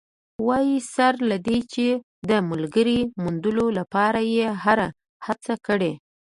وايي، 0.47 0.77
سره 0.95 1.19
له 1.29 1.37
دې 1.47 1.57
چې 1.73 1.87
د 2.29 2.31
ملګرې 2.49 2.99
موندلو 3.21 3.65
لپاره 3.79 4.19
یې 4.35 4.47
هره 4.63 4.87
هڅه 5.25 5.53
کړې 5.67 5.91